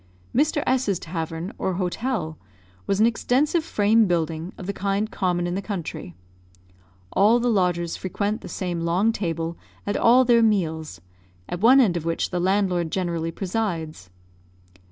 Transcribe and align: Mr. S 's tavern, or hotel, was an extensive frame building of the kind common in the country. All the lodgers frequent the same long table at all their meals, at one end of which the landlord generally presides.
Mr. 0.35 0.63
S 0.65 0.87
's 0.87 0.97
tavern, 0.97 1.53
or 1.59 1.73
hotel, 1.75 2.35
was 2.87 2.99
an 2.99 3.05
extensive 3.05 3.63
frame 3.63 4.07
building 4.07 4.51
of 4.57 4.65
the 4.65 4.73
kind 4.73 5.11
common 5.11 5.45
in 5.45 5.53
the 5.53 5.61
country. 5.61 6.15
All 7.13 7.39
the 7.39 7.51
lodgers 7.51 7.95
frequent 7.97 8.41
the 8.41 8.49
same 8.49 8.81
long 8.81 9.11
table 9.11 9.57
at 9.85 9.95
all 9.95 10.25
their 10.25 10.41
meals, 10.41 11.01
at 11.47 11.61
one 11.61 11.79
end 11.79 11.97
of 11.97 12.03
which 12.05 12.31
the 12.31 12.39
landlord 12.39 12.89
generally 12.89 13.29
presides. 13.31 14.09